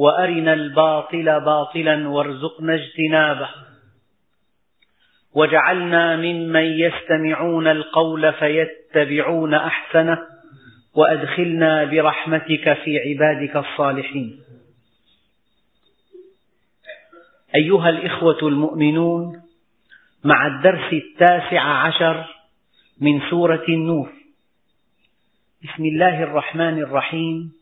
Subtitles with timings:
[0.00, 3.48] وأرنا الباطل باطلا وارزقنا اجتنابه.
[5.34, 10.18] واجعلنا ممن يستمعون القول فيتبعون أحسنه
[10.94, 14.40] وأدخلنا برحمتك في عبادك الصالحين.
[17.54, 19.42] أيها الإخوة المؤمنون
[20.24, 22.26] مع الدرس التاسع عشر
[23.00, 24.12] من سورة النور
[25.64, 27.59] بسم الله الرحمن الرحيم.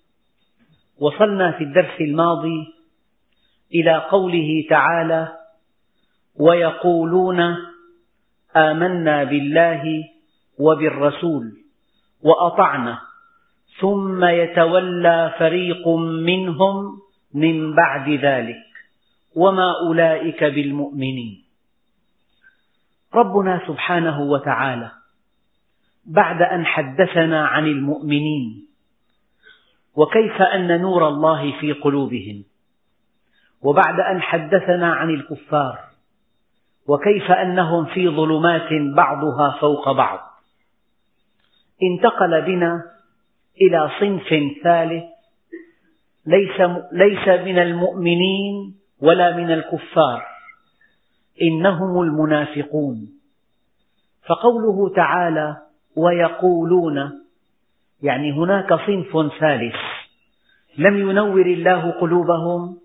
[1.00, 2.74] وصلنا في الدرس الماضي
[3.74, 5.28] إلى قوله تعالى
[6.36, 7.40] ويقولون
[8.56, 10.04] آمنا بالله
[10.58, 11.44] وبالرسول
[12.22, 12.98] وأطعنا
[13.80, 15.88] ثم يتولى فريق
[16.24, 16.98] منهم
[17.34, 18.64] من بعد ذلك
[19.36, 21.44] وما أولئك بالمؤمنين.
[23.14, 24.90] ربنا سبحانه وتعالى
[26.06, 28.67] بعد أن حدثنا عن المؤمنين
[29.98, 32.44] وكيف أن نور الله في قلوبهم؟
[33.62, 35.78] وبعد أن حدثنا عن الكفار
[36.88, 40.18] وكيف أنهم في ظلمات بعضها فوق بعض؟
[41.82, 42.82] انتقل بنا
[43.60, 44.28] إلى صنف
[44.64, 45.04] ثالث
[46.26, 46.60] ليس,
[46.92, 50.26] ليس من المؤمنين ولا من الكفار
[51.42, 53.08] إنهم المنافقون.
[54.26, 55.56] فقوله تعالى
[55.96, 57.12] ويقولون
[58.02, 59.87] يعني هناك صنف ثالث.
[60.78, 62.78] لم ينور الله قلوبهم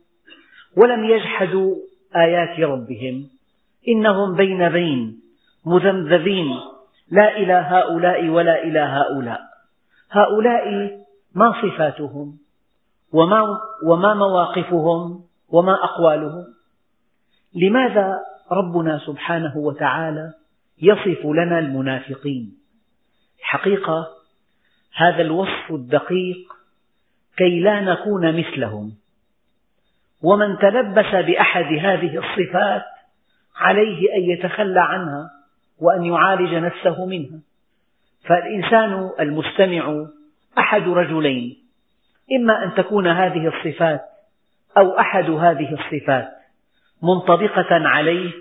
[0.78, 1.76] ولم يجحدوا
[2.16, 3.30] آيات ربهم.
[3.88, 5.20] إنهم بين بين
[5.66, 6.60] مذمذبين
[7.12, 9.42] لا إلى هؤلاء ولا إلى هؤلاء.
[10.12, 10.92] هؤلاء
[11.36, 12.38] ما صفاتهم؟
[13.14, 13.44] وما,
[13.86, 16.46] وما مواقفهم؟ وما أقوالهم؟
[17.56, 18.20] لماذا
[18.52, 20.34] ربنا سبحانه وتعالى
[20.82, 22.58] يصف لنا المنافقين؟
[23.42, 24.08] حقيقة
[24.96, 26.54] هذا الوصف الدقيق
[27.38, 28.92] كي لا نكون مثلهم.
[30.24, 32.84] ومن تلبس بأحد هذه الصفات
[33.56, 35.30] عليه أن يتخلى عنها
[35.82, 37.40] وأن يعالج نفسه منها.
[38.26, 40.06] فالإنسان المستمع
[40.58, 41.58] أحد رجلين
[42.32, 44.02] إما أن تكون هذه الصفات
[44.78, 46.30] أو أحد هذه الصفات
[47.04, 48.32] منطبقة عليه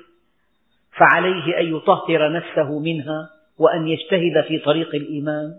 [0.96, 5.54] فعليه أن يطهر نفسه منها وأن يجتهد في طريق الإيمان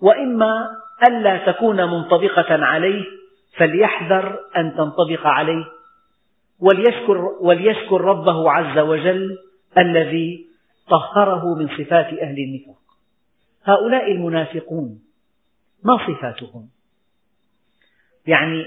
[0.00, 0.68] وإما
[1.02, 3.04] ألا تكون منطبقة عليه
[3.56, 5.64] فليحذر أن تنطبق عليه.
[6.60, 9.38] وليشكر, وليشكر ربه عز وجل
[9.78, 10.46] الذي
[10.90, 12.76] طهره من صفات أهل النفاق.
[13.64, 15.00] هؤلاء المنافقون
[15.84, 16.68] ما صفاتهم؟
[18.26, 18.66] يعني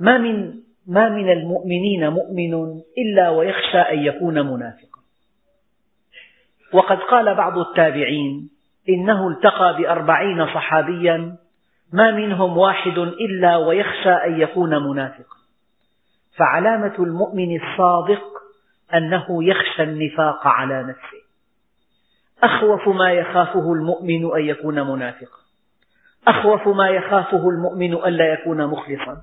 [0.00, 0.54] ما من,
[0.86, 5.00] ما من المؤمنين مؤمن إلا ويخشى أن يكون منافقا.
[6.72, 8.50] وقد قال بعض التابعين
[8.88, 11.36] إنه التقى بأربعين صحابيا
[11.96, 15.36] ما منهم واحد إلا ويخشى أن يكون منافقا.
[16.36, 18.22] فعلامة المؤمن الصادق
[18.94, 21.22] أنه يخشى النفاق على نفسه.
[22.42, 25.38] أخوف ما يخافه المؤمن أن يكون منافقا.
[26.28, 29.22] أخوف ما يخافه المؤمن ألا يكون مخلصا.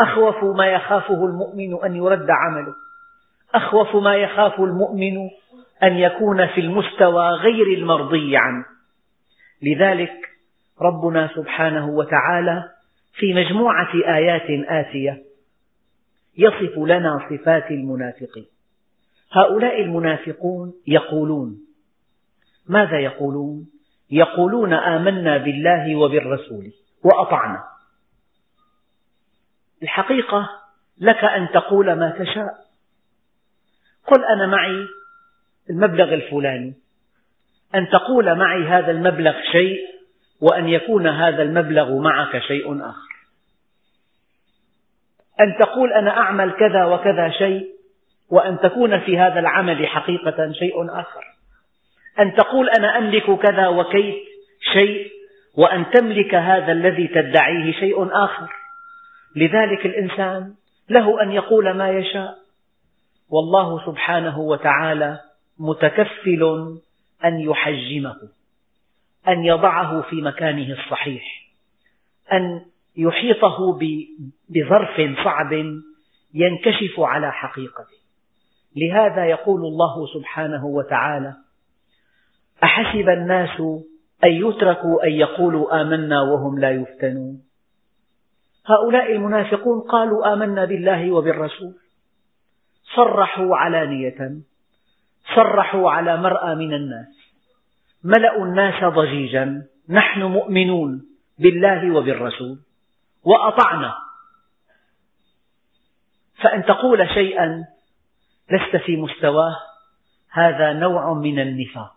[0.00, 2.74] أخوف ما يخافه المؤمن أن يرد عمله.
[3.54, 5.16] أخوف ما يخاف المؤمن
[5.82, 8.64] أن يكون في المستوى غير المرضي عنه.
[9.62, 10.31] لذلك
[10.80, 12.70] ربنا سبحانه وتعالى
[13.14, 15.22] في مجموعة آيات آتية
[16.38, 18.46] يصف لنا صفات المنافقين.
[19.32, 21.58] هؤلاء المنافقون يقولون
[22.68, 23.66] ماذا يقولون؟
[24.10, 26.72] يقولون آمنا بالله وبالرسول
[27.04, 27.64] وأطعنا.
[29.82, 30.48] الحقيقة
[30.98, 32.54] لك أن تقول ما تشاء.
[34.06, 34.86] قل أنا معي
[35.70, 36.74] المبلغ الفلاني.
[37.74, 39.91] أن تقول معي هذا المبلغ شيء
[40.42, 43.12] وأن يكون هذا المبلغ معك شيء آخر.
[45.40, 47.66] أن تقول أنا أعمل كذا وكذا شيء
[48.30, 51.24] وأن تكون في هذا العمل حقيقة شيء آخر.
[52.20, 54.14] أن تقول أنا أملك كذا وكيت
[54.72, 55.10] شيء
[55.56, 58.52] وأن تملك هذا الذي تدعيه شيء آخر.
[59.36, 60.54] لذلك الإنسان
[60.88, 62.38] له أن يقول ما يشاء.
[63.30, 65.20] والله سبحانه وتعالى
[65.58, 66.74] متكفل
[67.24, 68.16] أن يحجمه.
[69.28, 71.22] أن يضعه في مكانه الصحيح
[72.32, 72.64] أن
[72.96, 73.78] يحيطه
[74.48, 75.52] بظرف صعب
[76.34, 78.02] ينكشف على حقيقته.
[78.76, 81.34] لهذا يقول الله سبحانه وتعالى
[82.64, 83.60] أحسب الناس
[84.24, 87.42] أن يتركوا أن يقولوا آمنا وهم لا يفتنون.
[88.66, 91.74] هؤلاء المنافقون قالوا آمنا بالله وبالرسول.
[92.96, 94.36] صرحوا علانية
[95.34, 97.21] صرحوا على مرأى من الناس.
[98.04, 99.62] ملأوا الناس ضجيجا.
[99.88, 101.02] نحن مؤمنون
[101.38, 102.58] بالله وبالرسول.
[103.24, 103.94] وأطعنا.
[106.42, 107.64] فأن تقول شيئا
[108.50, 109.56] لست في مستواه
[110.30, 111.94] هذا نوع من النفاق.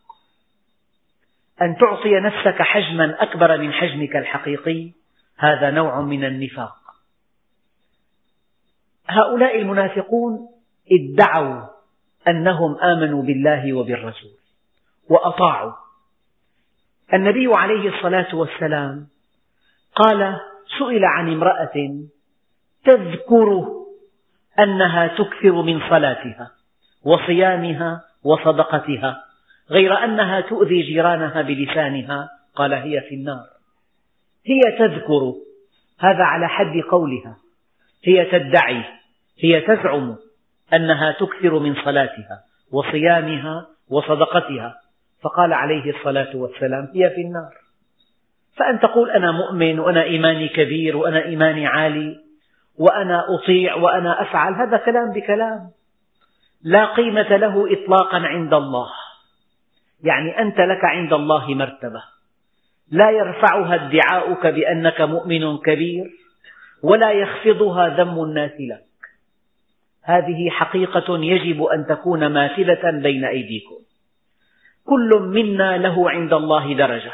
[1.61, 4.91] أن تعطي نفسك حجما أكبر من حجمك الحقيقي
[5.37, 6.75] هذا نوع من النفاق.
[9.07, 10.49] هؤلاء المنافقون
[10.91, 11.61] ادعوا
[12.27, 14.31] أنهم آمنوا بالله وبالرسول
[15.09, 15.84] وأطاعوا.
[17.15, 19.07] النبي عليه الصلاة والسلام
[19.95, 20.39] قال
[20.79, 22.05] سئل عن امرأة
[22.85, 23.65] تذكر
[24.59, 26.51] أنها تكثر من صلاتها
[27.03, 29.25] وصيامها وصدقتها
[29.69, 32.29] غير أنها تؤذي جيرانها بلسانها.
[32.55, 33.45] قال هي في النار.
[34.45, 35.33] هي تذكر.
[35.99, 37.37] هذا على حد قولها.
[38.03, 38.83] هي تدعي.
[39.39, 40.15] هي تزعم
[40.73, 44.75] أنها تكثر من صلاتها وصيامها وصدقتها.
[45.23, 47.53] فقال عليه الصلاة والسلام هي في النار.
[48.57, 52.19] فأن تقول أنا مؤمن وأنا إيماني كبير وأنا إيماني عالي
[52.77, 55.69] وأنا أطيع وأنا أفعل هذا كلام بكلام.
[56.63, 58.89] لا قيمة له إطلاقا عند الله.
[60.03, 62.03] يعني أنت لك عند الله مرتبة.
[62.91, 66.05] لا يرفعها ادعاؤك بأنك مؤمن كبير
[66.83, 68.85] ولا يخفضها ذم الناس لك.
[70.03, 73.84] هذه حقيقة يجب أن تكون ماثلة بين أيديكم.
[74.85, 77.13] كل منا له عند الله درجة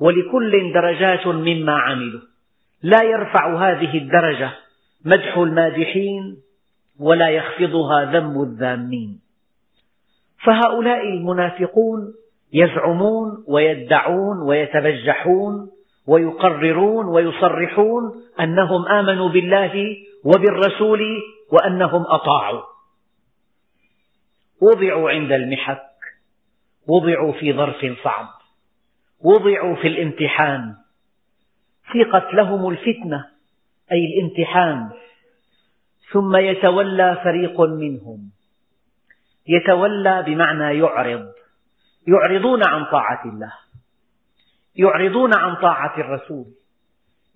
[0.00, 2.20] ولكل درجات مما عملوا.
[2.82, 4.50] لا يرفع هذه الدرجة
[5.04, 6.36] مدح المادحين
[7.00, 9.20] ولا يخفضها ذم الذامين.
[10.44, 12.14] فهؤلاء المنافقون
[12.52, 15.70] يزعمون ويدعون ويتبجحون
[16.06, 18.02] ويقررون ويصرحون
[18.40, 21.00] أنهم آمنوا بالله وبالرسول
[21.52, 22.62] وأنهم أطاعوا.
[24.62, 25.89] وضعوا عند المحك
[26.88, 28.28] وضعوا في ظرف صعب
[29.20, 30.74] وضعوا في الامتحان.
[31.92, 33.26] سيقت لهم الفتنة
[33.92, 34.90] أي الامتحان.
[36.12, 38.30] ثم يتولى فريق منهم.
[39.48, 41.32] يتولى بمعنى يعرض.
[42.08, 43.52] يعرضون عن طاعة الله.
[44.76, 46.46] يعرضون عن طاعة الرسول.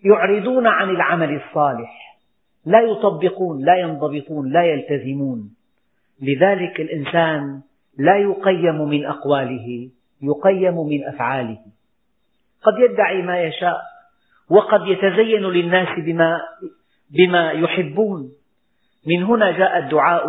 [0.05, 2.19] يعرضون عن العمل الصالح.
[2.67, 5.55] لا يطبقون لا ينضبطون لا يلتزمون.
[6.20, 7.62] لذلك الإنسان
[7.99, 9.91] لا يقيم من أقواله
[10.23, 11.58] يقيم من أفعاله.
[12.62, 13.81] قد يدعي ما يشاء
[14.50, 16.41] وقد يتزين للناس بما,
[17.11, 18.32] بما يحبون.
[19.06, 20.26] من هنا جاء الدعاء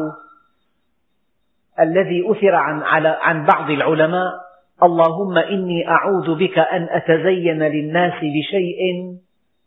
[1.79, 4.45] الذي أثر عن, على عن بعض العلماء.
[4.83, 8.79] اللهم إني أعوذ بك أن أتزين للناس بشيء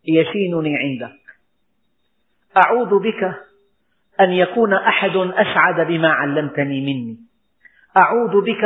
[0.07, 1.19] يشينني عندك.
[2.65, 3.35] أعوذ بك
[4.19, 7.28] أن يكون أحد أسعد بما علمتني مني.
[7.97, 8.63] أعوذ بك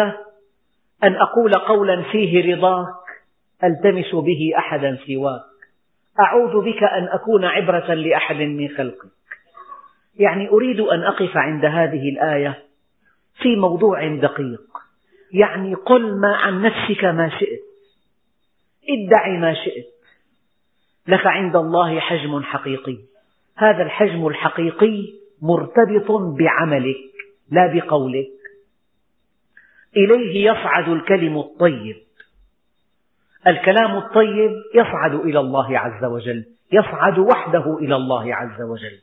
[1.04, 3.04] أن أقول قولا فيه رضاك
[3.64, 5.42] ألتمس به أحدا سواك.
[6.20, 9.12] أعوذ بك أن أكون عبرة لأحد من خلقك.
[10.20, 12.64] يعني أريد أن أقف عند هذه الآية
[13.42, 14.62] في موضوع دقيق.
[15.32, 17.62] يعني قل ما عن نفسك ما شئت.
[18.90, 19.86] ادعي ما شئت.
[21.08, 22.98] لك عند الله حجم حقيقي.
[23.58, 26.98] هذا الحجم الحقيقي مرتبط بعملك
[27.52, 28.43] لا بقولك.
[29.98, 31.96] إليه يصعد الكلم الطيب.
[33.48, 39.00] الكلام الطيب يصعد إلى الله عز وجل يصعد وحده إلى الله عز وجل.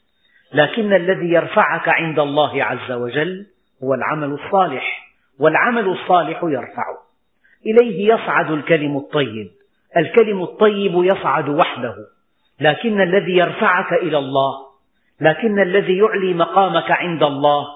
[0.52, 3.46] لكن الذي يرفعك عند الله عز وجل
[3.84, 6.84] هو العمل الصالح والعمل الصالح يرفع.
[7.66, 9.50] إليه يصعد الكلم الطيب
[9.96, 11.94] الكلم الطيب يصعد وحده.
[12.60, 14.52] لكن الذي يرفعك إلى الله
[15.20, 17.66] لكن الذي يعلي مقامك عند الله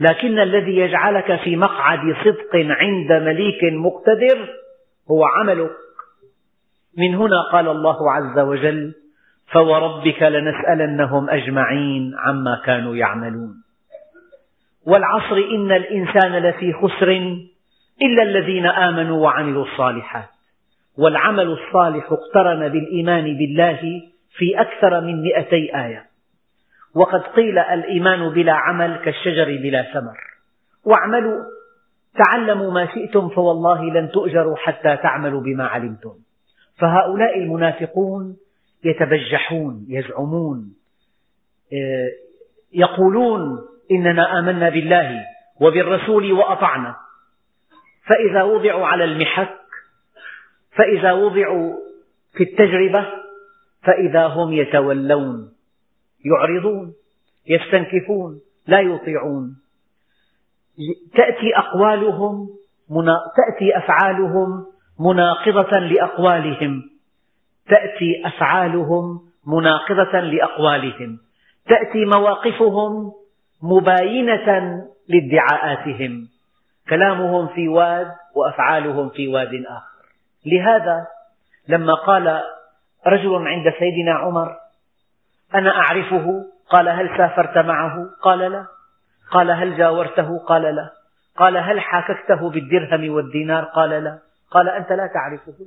[0.00, 4.48] لكن الذي يجعلك في مقعد صدق عند مليك مقتدر
[5.10, 5.70] هو عملك.
[6.98, 8.94] من هنا قال الله عز وجل
[9.52, 13.54] فوربك لنسألنهم أجمعين عما كانوا يعملون.
[14.86, 17.10] والعصر إن الإنسان لفي خسر
[18.02, 20.28] إلا الذين آمنوا وعملوا الصالحات.
[20.98, 23.80] والعمل الصالح اقترن بالإيمان بالله
[24.36, 26.15] في أكثر من مئتي آية.
[26.96, 30.18] وقد قيل الإيمان بلا عمل كالشجر بلا ثمر.
[30.84, 31.44] واعملوا
[32.24, 36.14] تعلموا ما شئتم فوالله لن تؤجروا حتى تعملوا بما علمتم.
[36.78, 38.36] فهؤلاء المنافقون
[38.84, 40.72] يتبجحون يزعمون
[41.72, 42.08] آه،
[42.72, 43.58] يقولون
[43.90, 45.24] إننا آمنا بالله
[45.60, 46.96] وبالرسول وأطعنا.
[48.06, 49.56] فإذا وضعوا على المحك
[50.76, 51.74] فإذا وضعوا
[52.32, 53.06] في التجربة
[53.82, 55.55] فإذا هم يتولون.
[56.24, 56.94] يعرضون
[57.48, 59.56] يستنكفون لا يطيعون.
[61.14, 62.48] تأتي أقوالهم
[63.36, 64.66] تأتي أفعالهم
[65.00, 66.82] مناقضة لأقوالهم.
[67.68, 71.18] تأتي أفعالهم مناقضة لأقوالهم.
[71.66, 73.12] تأتي مواقفهم
[73.62, 76.28] مباينة لادعاءاتهم.
[76.88, 78.06] كلامهم في واد
[78.36, 80.06] وأفعالهم في واد آخر.
[80.46, 81.06] لهذا
[81.68, 82.42] لما قال
[83.06, 84.65] رجل عند سيدنا عمر
[85.54, 88.66] أنا أعرفه؟ قال هل سافرت معه؟ قال لا.
[89.30, 90.90] قال هل جاورته؟ قال لا.
[91.36, 94.18] قال هل حاككته بالدرهم والدينار؟ قال لا.
[94.50, 95.66] قال أنت لا تعرفه.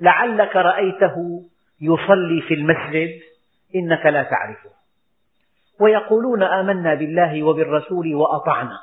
[0.00, 1.42] لعلك رأيته
[1.80, 3.10] يصلي في المسجد
[3.74, 4.70] إنك لا تعرفه.
[5.80, 8.78] ويقولون آمنا بالله وبالرسول وأطعنا.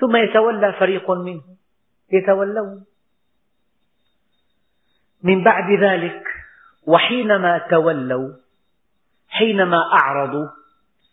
[0.00, 1.56] ثم يتولى فريق منهم.
[2.12, 2.84] يتولون.
[5.22, 6.22] من بعد ذلك
[6.86, 8.43] وحينما تولوا
[9.34, 10.48] حينما أعرضوا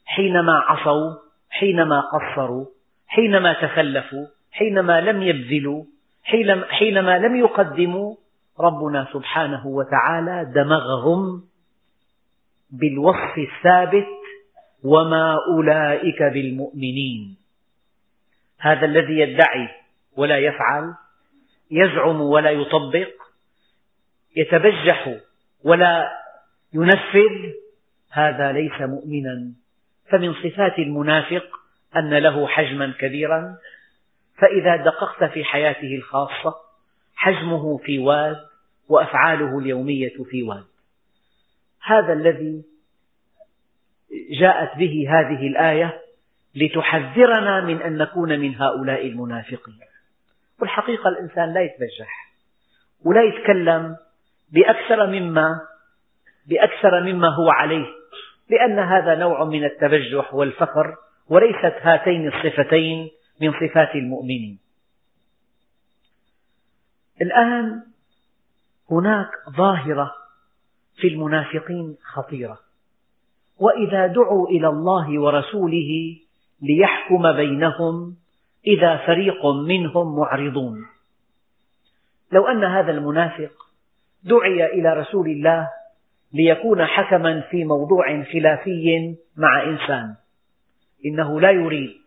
[0.05, 1.11] حينما عصوا
[1.49, 2.65] حينما قصروا
[3.07, 5.83] حينما تخلفوا حينما لم يبذلوا
[6.69, 8.15] حينما لم يقدموا
[8.59, 11.43] ربنا سبحانه وتعالى دمغهم
[12.71, 14.07] بالوصف الثابت
[14.83, 17.37] وما أولئك بالمؤمنين.
[18.59, 19.69] هذا الذي يدعي
[20.17, 20.93] ولا يفعل
[21.71, 23.11] يزعم ولا يطبق
[24.35, 25.15] يتبجح
[25.63, 26.09] ولا
[26.73, 27.60] ينفذ
[28.11, 29.53] هذا ليس مؤمنا.
[30.09, 31.45] فمن صفات المنافق
[31.95, 33.57] أن له حجما كبيرا.
[34.37, 36.55] فإذا دققت في حياته الخاصة
[37.15, 38.37] حجمه في واد
[38.89, 40.65] وأفعاله اليومية في واد.
[41.83, 42.63] هذا الذي
[44.39, 46.01] جاءت به هذه الآية
[46.55, 49.79] لتحذرنا من أن نكون من هؤلاء المنافقين.
[50.59, 52.31] والحقيقة الإنسان لا يتبجح
[53.05, 53.97] ولا يتكلم
[54.51, 55.59] بأكثر مما
[56.47, 58.00] بأكثر مما هو عليه.
[58.51, 60.95] لأن هذا نوع من التبجح والفخر
[61.29, 63.09] وليست هاتين الصفتين
[63.41, 64.59] من صفات المؤمنين.
[67.21, 67.83] الآن
[68.91, 70.11] هناك ظاهرة
[70.95, 72.59] في المنافقين خطيرة.
[73.59, 76.17] وإذا دعوا إلى الله ورسوله
[76.61, 78.15] ليحكم بينهم
[78.67, 80.85] إذا فريق منهم معرضون.
[82.31, 83.51] لو أن هذا المنافق
[84.23, 85.69] دعي إلى رسول الله
[86.33, 90.15] ليكون حكما في موضوع خلافي مع إنسان.
[91.05, 92.01] إنه لا يريد.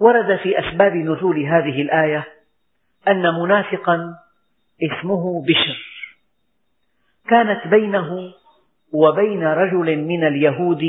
[0.00, 2.28] ورد في أسباب نزول هذه الآية
[3.08, 4.14] أن منافقا
[4.82, 5.78] اسمه بشر.
[7.28, 8.32] كانت بينه
[8.92, 10.84] وبين رجل من اليهود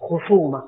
[0.00, 0.62] خصومة.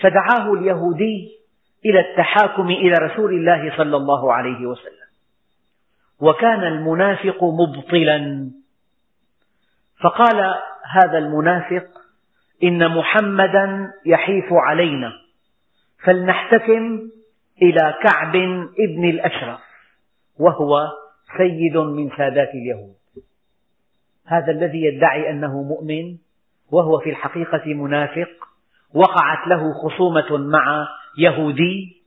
[0.00, 1.40] فدعاه اليهودي
[1.84, 4.99] إلى التحاكم إلى رسول الله صلى الله عليه وسلم.
[6.20, 8.50] وكان المنافق مبطلا.
[10.00, 10.54] فقال
[10.90, 11.86] هذا المنافق
[12.62, 15.12] إن محمدا يحيف علينا
[16.04, 17.00] فلنحتكم
[17.62, 18.36] إلى كعب
[18.78, 19.60] ابن الأشرف
[20.38, 20.88] وهو
[21.38, 22.94] سيد من سادات اليهود.
[24.26, 26.16] هذا الذي يدعي أنه مؤمن
[26.72, 28.28] وهو في الحقيقة منافق
[28.94, 32.02] وقعت له خصومة مع يهودي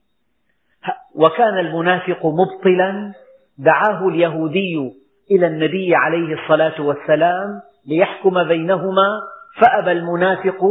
[1.15, 3.13] وكان المنافق مبطلا
[3.57, 4.91] دعاه اليهودي
[5.31, 9.21] إلى النبي عليه الصلاة والسلام ليحكم بينهما
[9.61, 10.63] فأبى المنافق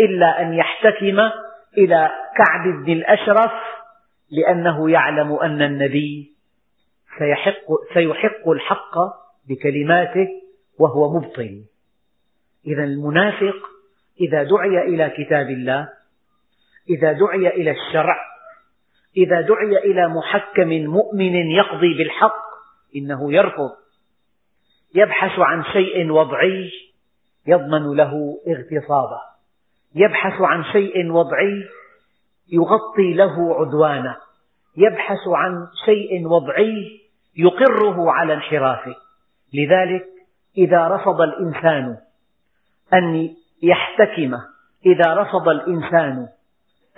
[0.00, 1.18] إلا أن يحتكم
[1.78, 3.52] إلى كعب بن الأشرف
[4.30, 6.32] لأنه يعلم أن النبي
[7.18, 8.98] سيحق, سيحق الحق
[9.48, 10.28] بكلماته
[10.78, 11.64] وهو مبطل.
[12.66, 13.56] إذا المنافق
[14.20, 15.88] إذا دعي إلى كتاب الله
[16.90, 18.29] إذا دعي إلى الشرع
[19.16, 22.44] إذا دعي إلى محكم مؤمن يقضي بالحق
[22.96, 23.70] إنه يرفض.
[24.94, 26.70] يبحث عن شيء وضعي
[27.46, 29.20] يضمن له اغتصابه.
[29.94, 31.64] يبحث عن شيء وضعي
[32.52, 34.16] يغطي له عدوانه.
[34.76, 37.00] يبحث عن شيء وضعي
[37.36, 38.94] يقره على انحرافه
[39.54, 40.06] لذلك
[40.58, 41.96] إذا رفض الإنسان
[42.94, 44.34] أن يحتكم
[44.86, 46.28] إذا رفض الإنسان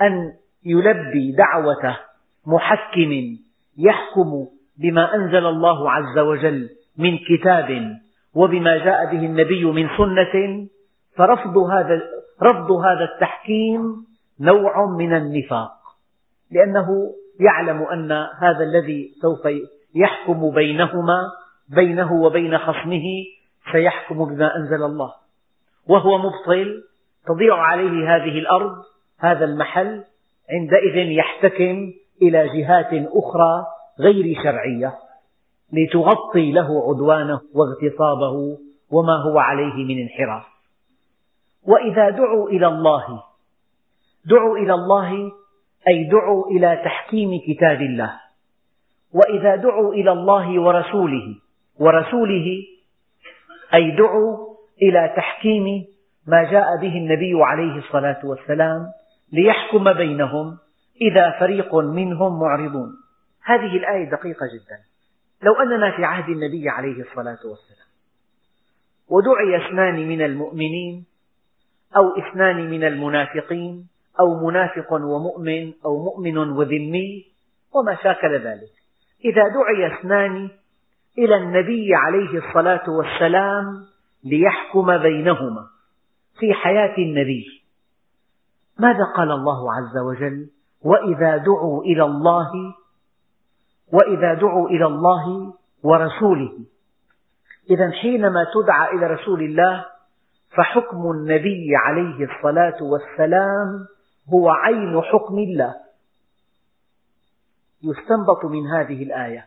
[0.00, 0.33] أن
[0.64, 1.97] يلبي دعوة
[2.47, 3.38] محكم
[3.78, 4.47] يحكم
[4.78, 7.99] بما أنزل الله عز وجل من كتاب
[8.35, 10.66] وبما جاء به النبي من سنة
[11.16, 12.02] فرفض هذا
[12.42, 14.07] رفض هذا التحكيم
[14.40, 15.73] نوع من النفاق.
[16.50, 19.49] لأنه يعلم أن هذا الذي سوف
[19.95, 21.19] يحكم بينهما
[21.69, 23.04] بينه وبين خصمه
[23.73, 25.12] سيحكم بما أنزل الله.
[25.88, 26.83] وهو مبطل
[27.26, 28.73] تضيع عليه هذه الأرض
[29.19, 30.04] هذا المحل
[30.51, 33.67] عندئذ يحتكم إلى جهات أخرى
[34.01, 34.95] غير شرعية
[35.73, 38.59] لتغطي له عدوانه واغتصابه
[38.91, 40.43] وما هو عليه من انحراف.
[41.63, 43.23] وإذا دعوا إلى الله
[44.25, 45.33] دعوا إلى الله
[45.89, 48.13] أي دعوا إلى تحكيم كتاب الله.
[49.15, 51.37] وإذا دعوا إلى الله ورسوله
[51.81, 52.63] ورسوله
[53.75, 55.87] أي دعوا إلى تحكيم
[56.27, 58.87] ما جاء به النبي عليه الصلاة والسلام
[59.33, 60.59] ليحكم بينهم
[61.01, 62.91] إذا فريق منهم معرضون.
[63.45, 64.79] هذه الآية دقيقة جدا.
[65.43, 67.83] لو أننا في عهد النبي عليه الصلاة والسلام
[69.09, 71.05] ودعي اثنان من المؤمنين
[71.97, 73.89] أو اثنان من المنافقين
[74.21, 77.25] أو منافق ومؤمن أو مؤمن وذمي
[77.75, 78.73] وما شاكل ذلك
[79.25, 80.51] إذا دعي اثنان
[81.19, 83.65] إلى النبي عليه الصلاة والسلام
[84.25, 85.67] ليحكم بينهما
[86.39, 87.62] في حياة النبي.
[88.79, 90.50] ماذا قال الله عز وجل؟
[90.85, 92.50] وإذا دعوا إلى الله
[93.93, 96.52] وإذا دعوا إلى الله ورسوله.
[97.71, 99.85] إذا حينما تدعى إلى رسول الله
[100.57, 103.87] فحكم النبي عليه الصلاة والسلام
[104.33, 105.75] هو عين حكم الله.
[107.83, 109.47] يستنبط من هذه الآية.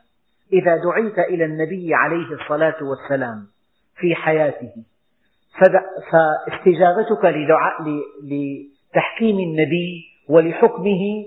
[0.53, 3.47] إذا دعيت إلى النبي عليه الصلاة والسلام
[3.95, 4.71] في حياته
[6.11, 7.25] فاستجابتك
[8.95, 11.25] لتحكيم النبي ولحكمه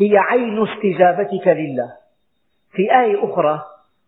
[0.00, 1.92] هي عين استجابتك لله.
[2.72, 3.62] في آية أخرى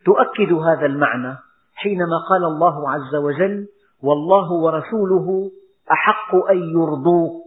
[0.05, 1.37] تؤكد هذا المعنى
[1.75, 3.69] حينما قال الله عز وجل
[4.03, 5.51] والله ورسوله
[5.93, 7.43] أحق أن يرضوه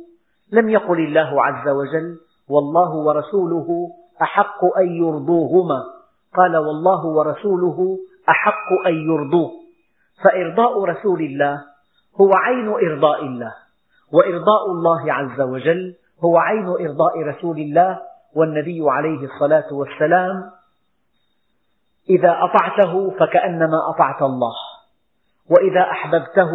[0.52, 2.18] لم يقل الله عز وجل
[2.50, 3.68] والله ورسوله
[4.22, 5.84] أحق أن يرضوهما
[6.36, 7.98] قال والله ورسوله
[8.30, 9.52] أحق أن يرضوه
[10.24, 11.62] فإرضاء رسول الله
[12.22, 13.54] هو عين إرضاء الله.
[14.14, 18.00] وإرضاء الله عز وجل هو عين إرضاء رسول الله
[18.36, 20.52] والنبي عليه الصلاة والسلام.
[22.10, 24.54] إذا أطعته فكأنما أطعت الله
[25.50, 26.52] وإذا أحببته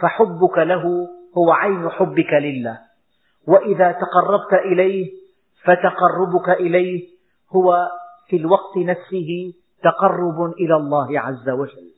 [0.00, 2.78] فحبك له هو عين حبك لله
[3.46, 5.12] وإذا تقربت إليه
[5.64, 7.08] فتقربك إليه
[7.52, 7.88] هو
[8.28, 11.90] في الوقت نفسه تقرب إلى الله عز وجل.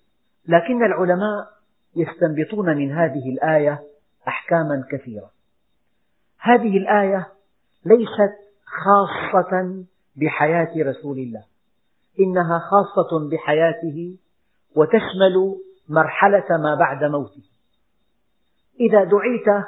[0.49, 1.47] لكن العلماء
[1.97, 3.81] يستنبطون من هذه الآية
[4.29, 5.31] أحكاما كثيرة.
[6.39, 7.27] هذه الآية
[7.85, 8.35] ليست
[8.85, 9.85] خاصة
[10.17, 11.45] بحياة رسول الله
[12.21, 14.17] إنها خاصة بحياته
[14.77, 15.57] وتشمل
[15.89, 17.43] مرحلة ما بعد موته.
[18.81, 19.65] إذا دعيت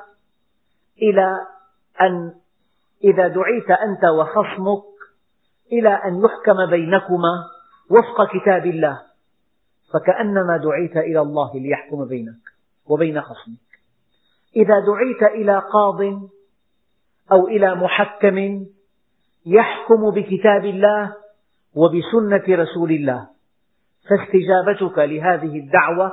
[1.03, 1.47] إلى
[2.01, 2.35] أن
[3.05, 4.85] إذا دعيت أنت وخصمك
[5.73, 7.44] إلى أن يحكم بينكما
[7.90, 9.03] وفق كتاب الله
[9.94, 12.40] فكأنما دعيت إلى الله ليحكم بينك
[12.87, 13.67] وبين خصمك.
[14.56, 16.00] إذا دعيت إلى قاض
[17.32, 18.66] أو إلى محكم
[19.46, 21.14] يحكم بكتاب الله
[21.74, 23.28] وبسنة رسول الله.
[24.08, 26.12] فاستجابتك لهذه الدعوة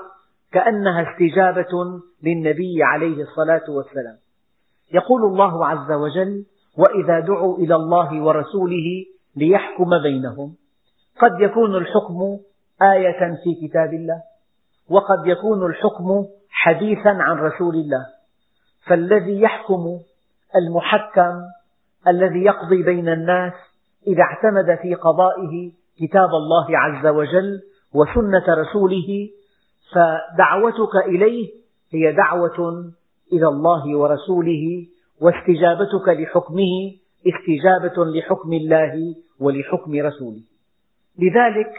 [0.52, 4.17] كأنها استجابة للنبي عليه الصلاة والسلام.
[4.93, 6.45] يقول الله عز وجل
[6.78, 10.56] وإذا دعوا إلى الله ورسوله ليحكم بينهم.
[11.19, 12.38] قد يكون الحكم
[12.82, 14.21] آية في كتاب الله
[14.89, 18.14] وقد يكون الحكم حديثا عن رسول الله.
[18.88, 20.00] فالذي يحكم
[20.56, 21.41] المحكم
[22.08, 23.54] الذي يقضي بين الناس
[24.08, 27.62] إذا اعتمد في قضائه كتاب الله عز وجل
[27.93, 29.30] وسنة رسوله
[29.93, 31.50] فدعوتك إليه
[31.93, 32.91] هي دعوة
[33.34, 34.88] إلى الله ورسوله
[35.21, 36.91] واستجابتك لحكمه
[37.28, 40.41] استجابة لحكم الله ولحكم رسوله.
[41.19, 41.74] لذلك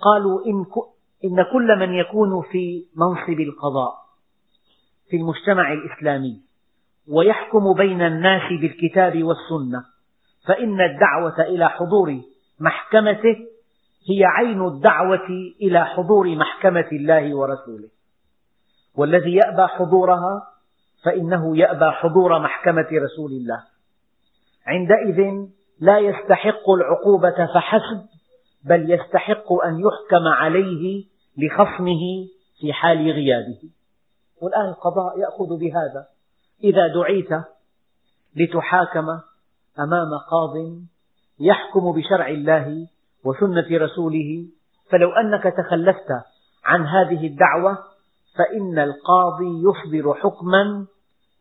[0.00, 4.03] قالوا إن, كل من يكون في منصب القضاء
[5.14, 6.40] في المجتمع الإسلامي
[7.08, 9.84] ويحكم بين الناس بالكتاب والسنة
[10.46, 12.20] فإن الدعوة إلى حضور
[12.60, 13.36] محكمته
[14.08, 15.28] هي عين الدعوة
[15.62, 17.88] إلى حضور محكمة الله ورسوله.
[18.96, 20.42] والذي يأبى حضورها
[21.04, 23.62] فإنه يأبى حضور محكمة رسول الله.
[24.66, 25.48] عندئذ
[25.80, 28.06] لا يستحق العقوبة فحسب
[28.64, 31.04] بل يستحق أن يحكم عليه
[31.38, 32.26] لخصمه
[32.60, 33.83] في حال غيابه.
[34.44, 36.06] والآن القضاء يأخذ بهذا.
[36.64, 37.30] إذا دعيت
[38.36, 39.06] لتحاكم
[39.78, 40.54] أمام قاض
[41.40, 42.86] يحكم بشرع الله
[43.24, 44.46] وسنة رسوله
[44.90, 46.08] فلو أنك تخلفت
[46.64, 47.78] عن هذه الدعوة
[48.38, 50.86] فإن القاضي يصدر حكما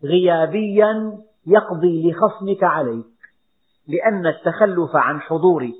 [0.03, 3.05] غيابيا يقضي لخصمك عليك.
[3.87, 5.71] لأن التخلف عن حضور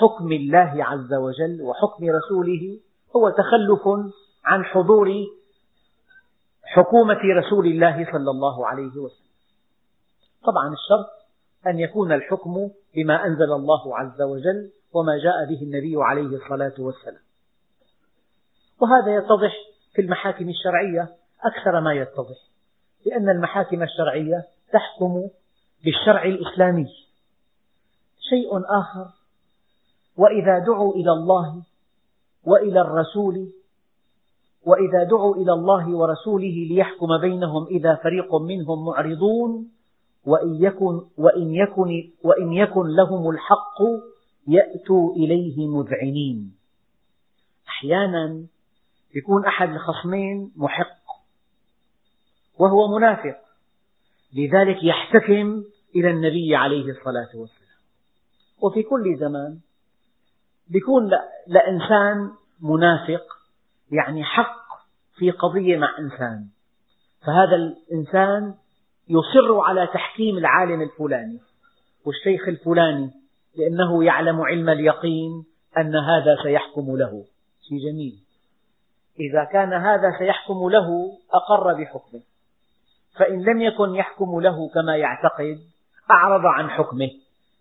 [0.00, 2.78] حكم الله عز وجل وحكم رسوله
[3.16, 4.12] هو تخلف
[4.44, 5.10] عن حضور
[6.74, 9.30] حكومة رسول الله صلى الله عليه وسلم.
[10.44, 11.10] طبعا الشرط
[11.66, 17.22] أن يكون الحكم بما أنزل الله عز وجل وما جاء به النبي عليه الصلاة والسلام.
[18.80, 19.52] وهذا يتضح
[19.94, 21.08] في المحاكم الشرعية
[21.44, 22.36] أكثر ما يتضح
[23.06, 25.28] لأن المحاكم الشرعية تحكم
[25.84, 26.88] بالشرع الإسلامي.
[28.20, 29.08] شيء آخر
[30.16, 31.62] وإذا دعوا إلى الله
[32.44, 33.48] وإلى الرسول
[34.66, 39.68] وإذا دعوا إلى الله ورسوله ليحكم بينهم إذا فريق منهم معرضون
[40.26, 43.78] وإن يكن, وإن يكن, وإن يكن لهم الحق
[44.48, 46.54] يأتوا إليه مذعنين.
[47.68, 48.46] أحيانا
[49.14, 51.04] يكون أحد الخصمين محق
[52.58, 53.36] وهو منافق.
[54.34, 55.64] لذلك يحتكم
[55.96, 57.64] إلى النبي عليه الصلاة والسلام.
[58.60, 59.58] وفي كل زمان
[60.70, 61.10] يكون
[61.46, 63.43] لإنسان منافق
[63.92, 64.64] يعني حق
[65.16, 66.46] في قضية مع إنسان.
[67.26, 68.54] فهذا الإنسان
[69.08, 71.40] يصر على تحكيم العالم الفلاني
[72.06, 73.10] والشيخ الفلاني
[73.56, 75.44] لأنه يعلم علم اليقين
[75.78, 77.24] أن هذا سيحكم له.
[77.68, 78.14] شيء جميل.
[79.20, 82.20] إذا كان هذا سيحكم له أقر بحكمه.
[83.16, 85.58] فإن لم يكن يحكم له كما يعتقد
[86.10, 87.10] أعرض عن حكمه.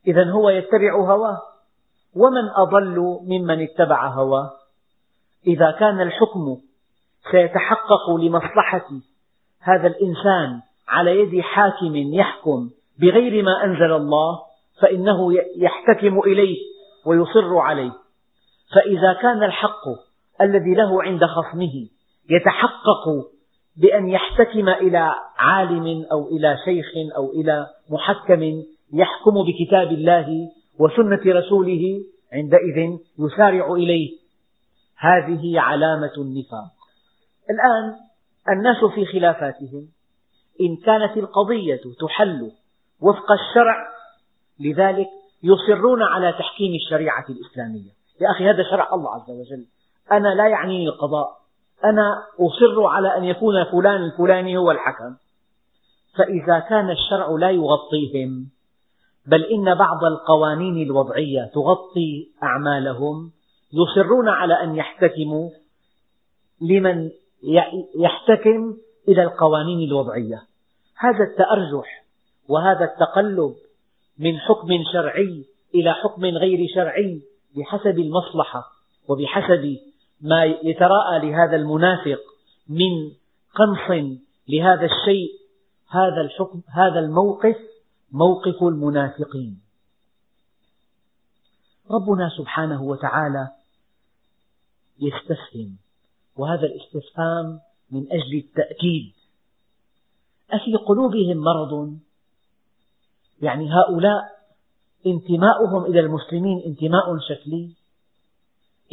[0.08, 1.42] إذا هو يتبع هواه.
[2.16, 4.63] ومن أضل ممن اتبع هواه؟
[5.48, 6.58] إذا كان الحكم
[7.32, 8.88] سيتحقق لمصلحة
[9.62, 14.40] هذا الإنسان على يد حاكم يحكم بغير ما أنزل الله
[14.82, 16.58] فإنه يحتكم إليه
[17.06, 17.92] ويصر عليه.
[18.76, 19.84] فإذا كان الحق
[20.42, 21.88] الذي له عند خصمه
[22.30, 23.30] يتحقق
[23.78, 26.86] بأن يحتكم إلى عالم أو إلى شيخ
[27.18, 30.28] أو إلى محكم يحكم بكتاب الله
[30.80, 32.04] وسنة رسوله
[32.34, 34.23] عندئذ يسارع إليه.
[35.04, 36.72] هذه علامة النفاق.
[37.50, 37.96] الآن
[38.50, 39.88] الناس في خلافاتهم
[40.62, 42.52] إن كانت القضية تحل
[43.02, 43.88] وفق الشرع
[44.60, 45.08] لذلك
[45.44, 47.92] يصرون على تحكيم الشريعة الإسلامية.
[48.22, 49.66] يا أخي هذا شرع الله عز وجل.
[50.12, 51.28] أنا لا يعنيني القضاء.
[51.84, 55.16] أنا أصر على أن يكون فلان الفلاني هو الحكم.
[56.18, 58.48] فإذا كان الشرع لا يغطيهم
[59.26, 63.32] بل إن بعض القوانين الوضعية تغطي أعمالهم
[63.74, 65.50] يصرون على أن يحتكموا
[66.62, 67.10] لمن
[67.96, 70.42] يحتكم إلى القوانين الوضعية.
[70.98, 72.04] هذا التأرجح
[72.50, 73.56] وهذا التقلب
[74.20, 77.22] من حكم شرعي إلى حكم غير شرعي
[77.56, 78.64] بحسب المصلحة
[79.08, 79.78] وبحسب
[80.22, 82.20] ما يتراءى لهذا المنافق
[82.70, 83.12] من
[83.56, 84.16] قنص
[84.48, 85.30] لهذا الشيء
[85.90, 87.58] هذا الحكم هذا الموقف
[88.12, 89.60] موقف المنافقين.
[91.92, 93.48] ربنا سبحانه وتعالى
[95.04, 95.78] يستفهم.
[96.38, 97.60] وهذا الاستفهام
[97.92, 99.14] من أجل التأكيد.
[100.52, 101.98] أفي قلوبهم مرض.
[103.42, 104.24] يعني هؤلاء
[105.06, 107.70] انتماؤهم إلى المسلمين انتماء شكلي.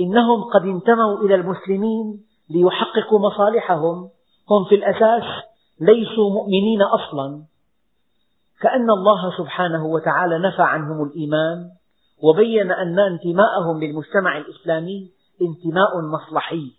[0.01, 4.09] إنهم قد انتموا إلى المسلمين ليحققوا مصالحهم.
[4.51, 5.45] هم في الأساس
[5.81, 7.45] ليسوا مؤمنين أصلا.
[8.61, 11.71] كأن الله سبحانه وتعالى نفى عنهم الإيمان
[12.23, 15.11] وبين أن انتماءهم للمجتمع الإسلامي
[15.43, 16.73] انتماء مصلحي.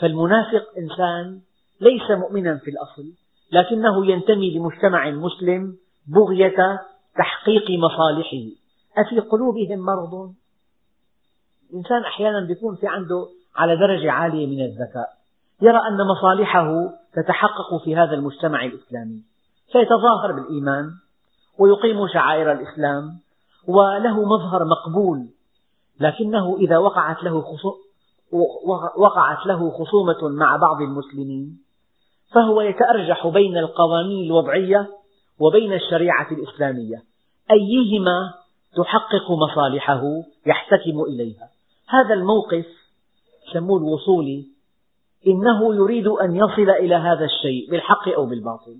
[0.00, 1.40] فالمنافق إنسان
[1.80, 3.12] ليس مؤمنا في الأصل
[3.52, 5.76] لكنه ينتمي لمجتمع مسلم
[6.08, 6.80] بغية
[7.16, 8.46] تحقيق مصالحه.
[8.96, 10.32] أفي قلوبهم مرض؟
[11.70, 15.08] الإنسان أحيانا يكون في عنده على درجة عالية من الذكاء.
[15.62, 19.22] يرى أن مصالحه تتحقق في هذا المجتمع الإسلامي.
[19.72, 20.90] فيتظاهر بالإيمان
[21.58, 23.18] ويقيم شعائر الإسلام
[23.68, 25.26] وله مظهر مقبول.
[26.00, 27.42] لكنه إذا وقعت له
[28.96, 31.58] وقعت له خصومة مع بعض المسلمين
[32.34, 34.88] فهو يتأرجح بين القوانين الوضعية
[35.40, 37.02] وبين الشريعة الإسلامية
[37.50, 38.34] أيهما
[38.76, 40.02] تحقق مصالحه
[40.46, 41.48] يحتكم إليها.
[41.88, 42.66] هذا الموقف
[43.52, 44.44] سموه الوصولي
[45.26, 48.76] إنه يريد أن يصل إلى هذا الشيء بالحق أو بالباطل.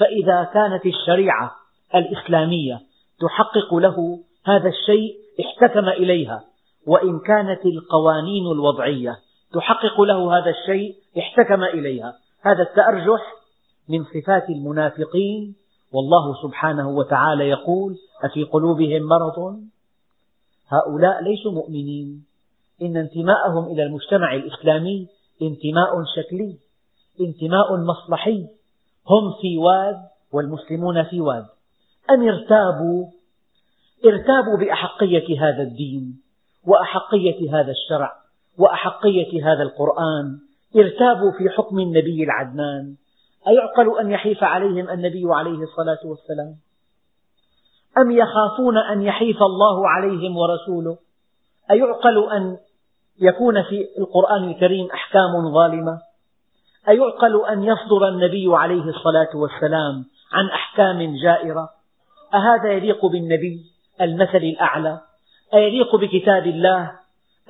[0.00, 1.52] فإذا كانت الشريعة
[1.94, 2.80] الإسلامية
[3.20, 6.44] تحقق له هذا الشيء احتكم إليها.
[6.86, 9.18] وإن كانت القوانين الوضعية
[9.52, 12.14] تحقق له هذا الشيء احتكم إليها.
[12.42, 13.34] هذا التأرجح
[13.88, 15.54] من صفات المنافقين.
[15.92, 19.60] والله سبحانه وتعالى يقول أفي قلوبهم مرض؟
[20.68, 22.24] هؤلاء ليسوا مؤمنين.
[22.82, 25.08] إن انتماءهم إلى المجتمع الإسلامي
[25.42, 26.56] انتماء شكلي
[27.20, 28.46] انتماء مصلحي.
[29.08, 29.96] هم في واد
[30.32, 31.46] والمسلمون في واد.
[32.10, 33.06] أم ارتابوا؟
[34.04, 36.27] ارتابوا بأحقية هذا الدين.
[36.66, 38.12] وأحقية هذا الشرع
[38.58, 40.38] وأحقية هذا القرآن
[40.76, 42.94] ارتابوا في حكم النبي العدنان.
[43.48, 46.54] أيعقل أن يحيف عليهم النبي عليه الصلاة والسلام؟
[47.98, 50.98] أم يخافون أن يحيف الله عليهم ورسوله؟
[51.70, 52.56] أيعقل أن
[53.20, 55.98] يكون في القرآن الكريم أحكام ظالمة؟
[56.88, 61.68] أيعقل أن يصدر النبي عليه الصلاة والسلام عن أحكام جائرة؟
[62.34, 63.60] أهذا يليق بالنبي
[64.00, 65.00] المثل الأعلى؟
[65.54, 66.92] أيليق بكتاب الله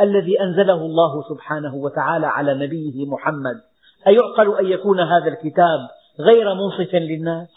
[0.01, 3.61] الذي أنزله الله سبحانه وتعالى على نبيه محمد.
[4.07, 5.89] أيعقل أن يكون هذا الكتاب
[6.21, 7.49] غير منصف للناس؟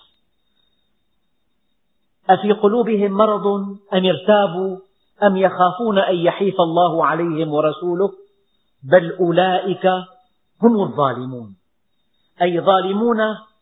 [2.30, 3.48] أفي قلوبهم مرض
[3.94, 4.78] أم ارتابوا
[5.24, 8.12] أم يخافون أن يحيف الله عليهم ورسوله؟
[8.84, 9.86] بل أولئك
[10.64, 11.56] هم الظالمون.
[12.42, 13.18] أي ظالمون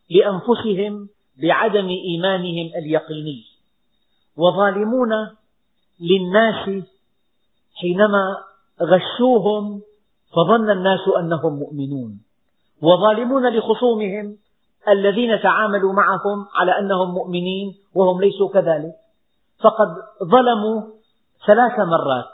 [0.09, 1.09] لأنفسهم
[1.41, 3.43] بعدم إيمانهم اليقيني.
[4.37, 5.38] وظالمون
[6.01, 6.83] للناس
[7.75, 8.37] حينما
[8.81, 9.81] غشوهم
[10.35, 12.19] فظن الناس أنهم مؤمنون
[12.81, 14.37] وظالمون لخصومهم
[14.87, 18.93] الذين تعاملوا معهم على أنهم مؤمنين وهم ليسوا كذلك.
[19.63, 19.87] فقد
[20.23, 20.81] ظلموا
[21.47, 22.25] ثلاث مرات.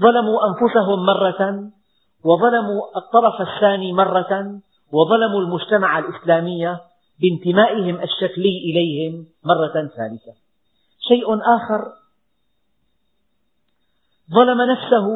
[0.00, 1.70] ظلموا أنفسهم مرة
[2.24, 4.60] وظلموا الطرف الثاني مرة
[4.92, 6.76] وظلموا المجتمع الإسلامي
[7.20, 10.32] بانتمائهم الشكلي إليهم مرة ثالثة.
[11.08, 11.99] شيء آخر
[14.34, 15.06] ظلم نفسه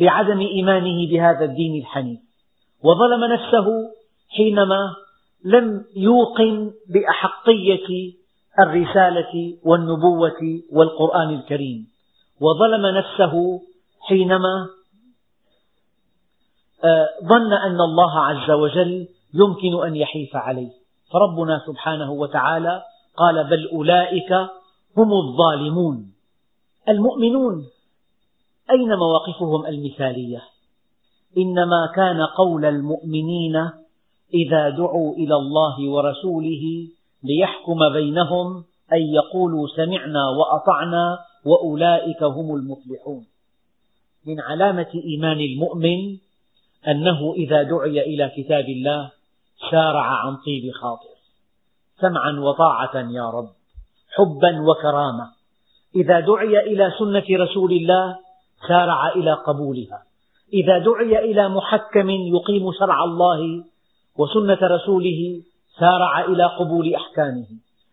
[0.00, 2.20] بعدم إيمانه بهذا الدين الحنيف.
[2.84, 3.66] وظلم نفسه
[4.36, 4.94] حينما
[5.44, 8.12] لم يوقن بأحقية
[8.60, 11.86] الرسالة والنبوة والقرآن الكريم.
[12.40, 13.60] وظلم نفسه
[14.00, 14.66] حينما
[16.84, 20.70] آه، ظن أن الله عز وجل يمكن أن يحيف عليه.
[21.12, 22.82] فربنا سبحانه وتعالى
[23.16, 24.32] قال بل أولئك
[24.96, 26.12] هم الظالمون.
[26.88, 27.66] المؤمنون
[28.70, 30.42] أين مواقفهم المثالية؟
[31.38, 33.56] إنما كان قول المؤمنين
[34.34, 36.88] إذا دعوا إلى الله ورسوله
[37.24, 43.26] ليحكم بينهم أن يقولوا سمعنا وأطعنا وأولئك هم المفلحون.
[44.26, 46.18] من علامة إيمان المؤمن
[46.88, 49.10] أنه إذا دعي إلى كتاب الله
[49.70, 51.12] سارع عن طيب خاطر.
[52.00, 53.50] سمعا وطاعة يا رب
[54.16, 55.30] حبا وكرامة.
[55.96, 58.16] إذا دعي إلى سنة رسول الله
[58.68, 60.02] سارع إلى قبولها.
[60.52, 63.64] إذا دعي إلى محكم يقيم شرع الله
[64.18, 65.40] وسنة رسوله
[65.78, 67.46] سارع إلى قبول أحكامه.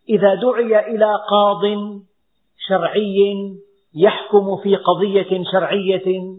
[0.09, 1.61] إذا دعي إلى قاض
[2.67, 3.33] شرعي
[3.95, 6.37] يحكم في قضية شرعية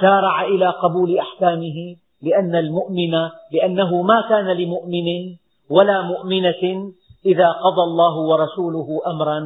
[0.00, 3.12] سارع إلى قبول أحكامه لأن المؤمن
[3.52, 5.36] لأنه ما كان لمؤمن
[5.70, 6.92] ولا مؤمنة
[7.26, 9.38] إذا قضى الله ورسوله أمرا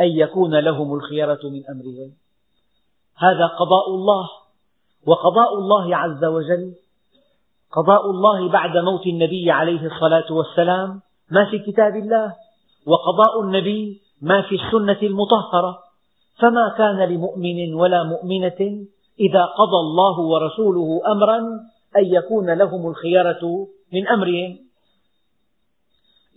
[0.00, 2.10] أن يكون لهم الخيرة من أمرهم.
[3.22, 4.28] هذا قضاء الله.
[5.06, 6.74] وقضاء الله عز وجل
[7.72, 12.34] قضاء الله بعد موت النبي عليه الصلاة والسلام ما في كتاب الله
[12.86, 15.78] وقضاء النبي ما في السنة المطهرة.
[16.38, 18.86] فما كان لمؤمن ولا مؤمنة
[19.20, 21.38] إذا قضى الله ورسوله أمرا
[21.96, 24.58] أن يكون لهم الخيرة من أمرهم.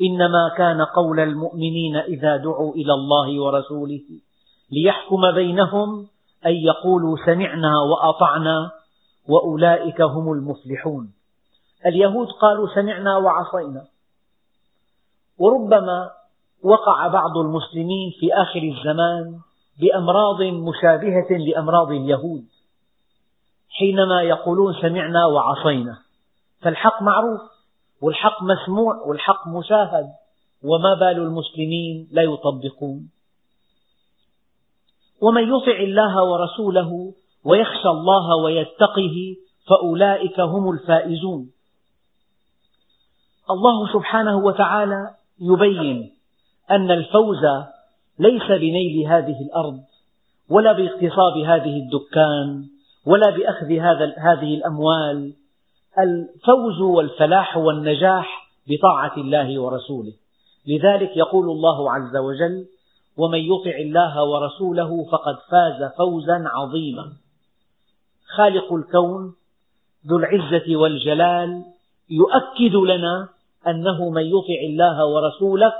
[0.02, 4.04] إنما كان قول المؤمنين إذا دعوا إلى الله ورسوله
[4.71, 6.08] ليحكم بينهم
[6.45, 8.71] أن يقولوا سمعنا وأطعنا
[9.29, 11.13] وأولئك هم المفلحون.
[11.86, 13.86] اليهود قالوا سمعنا وعصينا.
[15.39, 16.12] وربما
[16.63, 19.39] وقع بعض المسلمين في آخر الزمان
[19.79, 22.45] بأمراض مشابهة لأمراض اليهود
[23.69, 25.97] حينما يقولون سمعنا وعصينا.
[26.62, 27.41] فالحق معروف
[28.01, 30.08] والحق مسموع والحق مشاهد
[30.63, 33.14] وما بال المسلمين لا يطبقون.
[35.26, 37.14] ومن يطع الله ورسوله
[37.46, 39.36] ويخشى الله ويتقه
[39.68, 41.52] فأولئك هم الفائزون.
[43.50, 45.10] الله سبحانه وتعالى
[45.42, 46.12] يبين
[46.72, 47.46] أن الفوز
[48.20, 49.80] ليس بنيل هذه الأرض
[50.50, 52.66] ولا باغتصاب هذه الدكان
[53.06, 53.72] ولا بأخذ
[54.18, 55.34] هذه الأموال.
[56.00, 60.14] الفوز والفلاح والنجاح بطاعة الله ورسوله.
[60.68, 62.66] لذلك يقول الله عز وجل
[63.17, 67.13] ومن يطع الله ورسوله فقد فاز فوزا عظيما.
[68.38, 69.36] خالق الكون
[70.08, 71.63] ذو العزة والجلال
[72.10, 73.28] يؤكد لنا
[73.67, 75.73] أنه من يطع الله ورسوله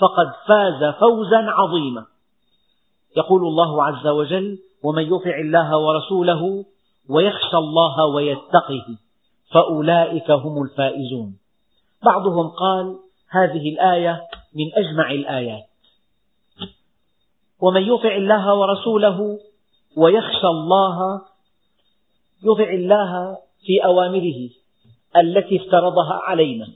[0.00, 2.04] فقد فاز فوزا عظيما.
[3.16, 6.64] يقول الله عز وجل ومن يطع الله ورسوله
[7.08, 8.86] ويخشى الله ويتقه
[9.52, 11.36] فأولئك هم الفائزون
[12.04, 12.96] بعضهم قال
[13.30, 14.22] هذه الآية
[14.54, 15.67] من أجمع الآيات
[17.60, 19.38] ومن يطع الله ورسوله
[19.96, 21.20] ويخشى الله
[22.44, 24.48] يطع الله في أوامره
[25.16, 26.68] التي افترضها علينا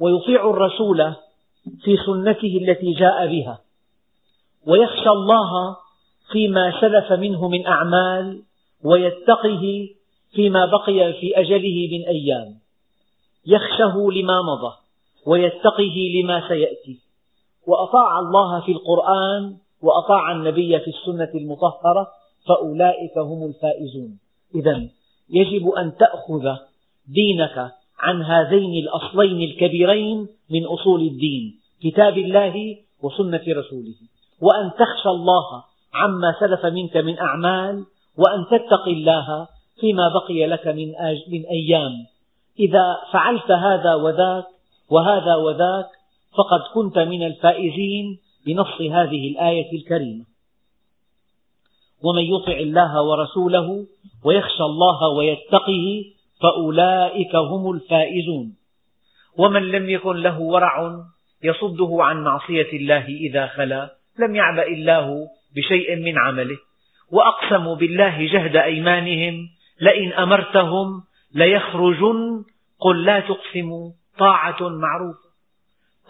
[0.00, 1.14] ويطيع الرسول
[1.82, 3.58] في سنته التي جاء بها
[4.66, 5.76] ويخشى الله
[6.32, 8.42] فيما سلف منه من أعمال
[8.84, 9.88] ويتقه
[10.32, 12.58] فيما بقي في أجله من أيام
[13.46, 14.76] يخشه لما مضى
[15.26, 16.98] ويتقه لما سيأتي
[17.66, 22.08] وأطاع الله في القرآن وأطاع النبي في السنة المطهرة
[22.48, 24.18] فأولئك هم الفائزون.
[24.54, 24.88] إذا
[25.30, 26.56] يجب أن تأخذ
[27.08, 33.94] دينك عن هذين الأصلين الكبيرين من أصول الدين كتاب الله وسنة رسوله.
[34.42, 35.64] وأن تخشى الله
[35.94, 37.84] عما سلف منك من أعمال
[38.18, 39.48] وأن تتقي الله
[39.80, 40.88] فيما بقي لك من,
[41.28, 42.06] من أيام.
[42.58, 44.44] إذا فعلت هذا وذاك
[44.90, 45.86] وهذا وذاك
[46.38, 50.24] فقد كنت من الفائزين بنص هذه الآية الكريمة.
[52.04, 53.86] ومن يطع الله ورسوله
[54.24, 56.04] ويخشى الله ويتقه
[56.42, 58.56] فأولئك هم الفائزون.
[59.38, 61.04] ومن لم يكن له ورع
[61.42, 66.58] يصده عن معصية الله إذا خلا لم يعبأ الله بشيء من عمله.
[67.12, 69.48] وأقسموا بالله جهد أيمانهم
[69.80, 71.02] لئن أمرتهم
[71.34, 72.44] ليخرجن
[72.80, 75.27] قل لا تقسموا طاعة معروفة.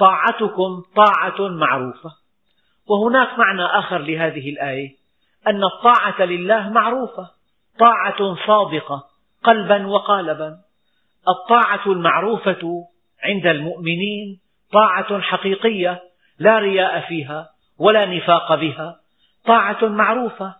[0.00, 2.10] طاعتكم طاعة معروفة.
[2.88, 4.96] وهناك معنى آخر لهذه الآية
[5.46, 7.30] أن الطاعة لله معروفة
[7.78, 9.04] طاعة صادقة
[9.44, 10.56] قلبا وقالبا.
[11.28, 12.84] الطاعة المعروفة
[13.22, 14.40] عند المؤمنين
[14.72, 16.02] طاعة حقيقية
[16.38, 19.00] لا رياء فيها ولا نفاق بها.
[19.46, 20.54] طاعة معروفة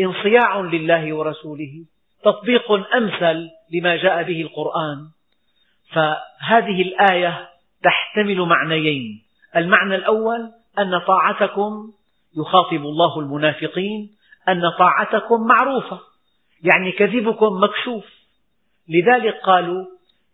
[0.00, 1.84] انصياع لله ورسوله
[2.24, 5.08] تطبيق أمثل لما جاء به القرآن.
[5.92, 7.48] فهذه الآية
[7.82, 9.22] تحتمل معنيين.
[9.56, 11.92] المعنى الأول أن طاعتكم
[12.36, 14.10] يخاطب الله المنافقين
[14.48, 16.00] أن طاعتكم معروفة
[16.62, 18.04] يعني كذبكم مكشوف.
[18.88, 19.86] لذلك قالوا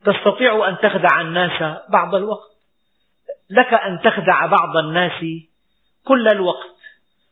[0.04, 2.54] تستطيع أن تخدع الناس بعض الوقت.
[3.50, 5.24] لك أن تخدع بعض الناس
[6.04, 6.74] كل الوقت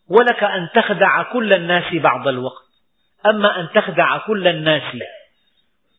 [0.08, 2.64] ولك أن تخدع كل الناس بعض الوقت.
[3.26, 4.82] أما أن تخدع كل الناس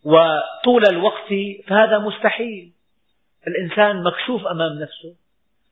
[0.05, 1.33] وطول الوقت
[1.67, 2.71] فهذا مستحيل.
[3.47, 5.15] الإنسان مكشوف أمام نفسه.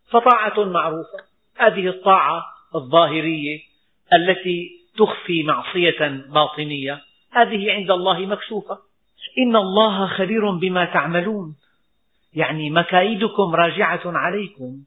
[0.10, 1.18] فطاعة معروفة.
[1.58, 2.44] هذه الطاعة
[2.76, 3.60] الظاهرية
[4.14, 7.02] التي تخفي معصية باطنية.
[7.32, 8.78] هذه عند الله مكشوفة.
[9.38, 11.56] إن الله خبير بما تعملون.
[12.34, 14.78] يعني مكايدكم راجعة عليكم.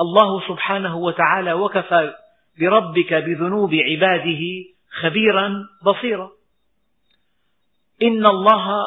[0.00, 2.14] الله سبحانه وتعالى وكفى
[2.60, 4.40] بربك بذنوب عباده
[5.00, 6.30] خبيرا بصيرا.
[8.02, 8.84] إن الله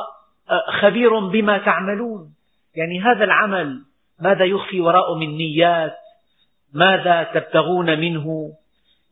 [0.81, 2.32] خبير بما تعملون.
[2.75, 3.81] يعني هذا العمل
[4.19, 5.95] ماذا يخفي وراءه من نيات؟
[6.73, 8.53] ماذا تبتغون منه؟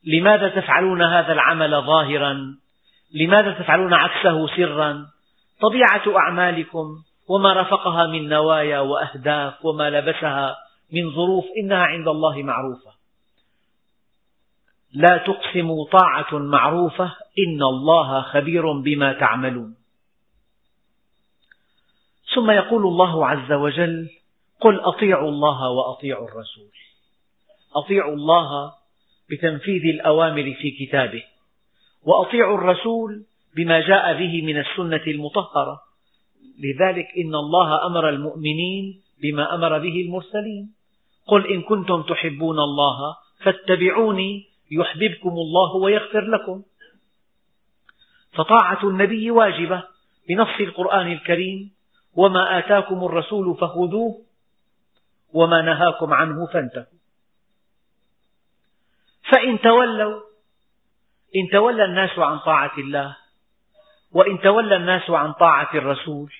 [0.03, 2.55] لماذا تفعلون هذا العمل ظاهرا؟
[3.13, 5.05] لماذا تفعلون عكسه سرا؟
[5.61, 6.85] طبيعة أعمالكم
[7.29, 10.57] وما رفقها من نوايا وأهداف وما لبسها
[10.93, 12.91] من ظروف إنها عند الله معروفة.
[14.93, 17.05] لا تقسموا طاعة معروفة
[17.47, 19.80] إن الله خبير بما تعملون.
[22.35, 24.09] ثم يقول الله عز وجل
[24.61, 26.71] قل أطيعوا الله وأطيعوا الرسول.
[27.75, 28.73] أطيعوا الله
[29.29, 31.23] بتنفيذ الأوامر في كتابه
[32.03, 35.81] وأطيعوا الرسول بما جاء به من السنة المطهرة.
[36.59, 40.73] لذلك إن الله أمر المؤمنين بما أمر به المرسلين.
[41.27, 46.63] قل إن كنتم تحبون الله فاتبعوني يحببكم الله ويغفر لكم.
[48.33, 49.83] فطاعة النبي واجبة
[50.29, 51.71] بنص القرآن الكريم
[52.15, 54.21] وما آتاكم الرسول فخذوه
[55.33, 57.01] وما نهاكم عنه فانتهوا.
[59.31, 60.21] فإن تولوا
[61.35, 63.17] إن تولى الناس عن طاعة الله
[64.11, 66.33] وإن تولى الناس عن طاعة الرسول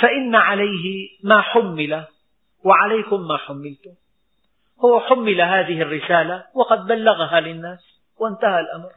[0.00, 2.04] فإن عليه ما حمل
[2.64, 3.94] وعليكم ما حملتم.
[4.84, 7.80] هو حمل هذه الرسالة وقد بلغها للناس
[8.18, 8.92] وانتهى الأمر.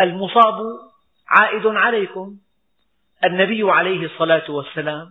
[0.00, 0.56] المصاب
[1.28, 2.36] عائد عليكم.
[3.24, 5.08] النبي عليه الصلاة والسلام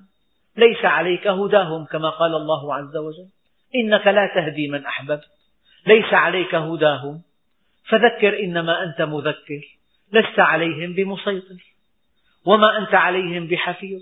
[0.58, 3.28] ليس عليك هداهم كما قال الله عز وجل.
[3.76, 5.30] إنك لا تهدي من أحببت.
[5.88, 7.22] ليس عليك هداهم.
[7.90, 9.62] فذكر إنما أنت مذكر.
[10.14, 11.64] لست عليهم بمسيطر.
[12.46, 14.02] وما أنت عليهم بحفيظ.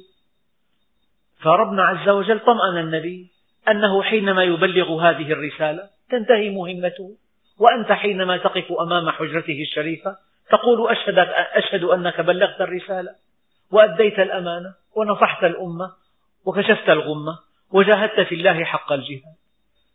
[1.41, 3.28] فربنا عز وجل طمأن النبي
[3.70, 7.16] أنه حينما يبلغ هذه الرسالة تنتهي مهمته.
[7.60, 10.18] وأنت حينما تقف أمام حجرته الشريفة
[10.49, 10.91] تقول
[11.53, 13.12] أشهد, أنك بلغت الرسالة.
[13.72, 15.91] وأديت الأمانة ونصحت الأمة
[16.45, 17.39] وكشفت الغمة
[17.72, 19.36] وجاهدت في الله حق الجهاد.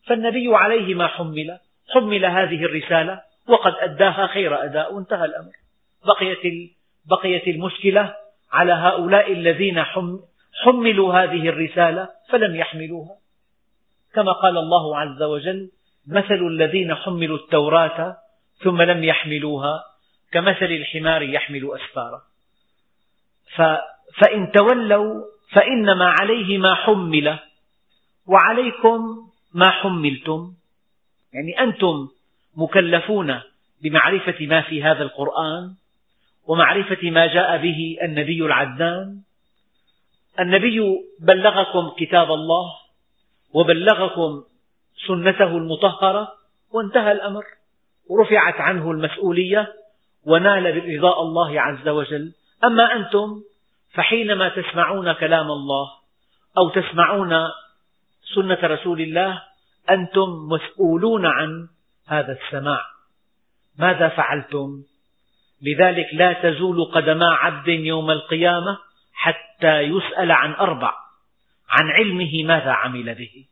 [0.06, 1.58] فالنبي عليه ما حمل
[1.94, 5.52] حمل هذه الرسالة وقد أداها خير أداء وانتهى الأمر.
[6.06, 6.72] بقيت,
[7.10, 8.14] بقيت المشكلة
[8.52, 9.84] على هؤلاء الذين
[10.64, 13.16] حملوا هذه الرسالة فلم يحملوها.
[14.14, 15.70] كما قال الله عز وجل
[16.08, 18.16] مثل الذين حملوا التوراة
[18.64, 19.84] ثم لم يحملوها
[20.32, 22.22] كمثل الحمار يحمل أسفارا.
[23.56, 27.38] فإن تولوا فإنما عليه ما حمل
[28.26, 29.00] وعليكم
[29.54, 30.52] ما حملتم.
[31.32, 32.08] يعني أنتم
[32.56, 33.40] مكلفون
[33.82, 35.74] بمعرفة ما في هذا القرآن
[36.46, 39.20] ومعرفة ما جاء به النبي العدنان.
[40.40, 40.80] النبي
[41.20, 42.72] بلغكم كتاب الله
[43.54, 44.42] وبلغكم
[45.06, 46.32] سنته المطهرة
[46.72, 47.44] وانتهى الأمر.
[48.08, 49.72] ورفعت عنه المسؤولية
[50.26, 52.32] ونال برضاء الله عز وجل.
[52.64, 53.42] أما أنتم
[53.94, 55.90] فحينما تسمعون كلام الله
[56.58, 57.48] أو تسمعون
[58.34, 59.42] سنة رسول الله
[59.90, 61.68] أنتم مسؤولون عن
[62.08, 62.80] هذا السماع.
[63.78, 64.82] ماذا فعلتم؟
[65.62, 68.78] لذلك لا تزول قدما عبد يوم القيامة
[69.12, 70.94] حتى يسأل عن أربع
[71.68, 73.46] عن علمه ماذا عمل به.